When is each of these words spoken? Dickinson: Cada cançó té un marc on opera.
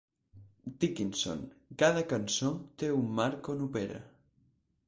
Dickinson: 0.83 1.43
Cada 1.83 2.05
cançó 2.15 2.51
té 2.85 2.93
un 3.03 3.15
marc 3.23 3.55
on 3.55 3.63
opera. 3.71 4.01